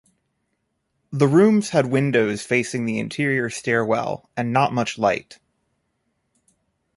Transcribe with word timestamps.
The 1.11 1.27
rooms 1.27 1.69
had 1.69 1.85
windows 1.91 2.41
facing 2.43 2.85
the 2.85 2.97
interior 2.97 3.51
stairwell 3.51 4.31
and 4.35 4.51
not 4.51 4.73
much 4.73 4.97
light. 4.97 5.37